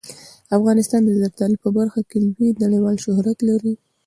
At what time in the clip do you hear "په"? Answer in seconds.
1.63-1.69